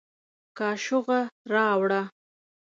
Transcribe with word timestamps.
کاشوغه 0.57 1.19
راوړه 1.53 2.01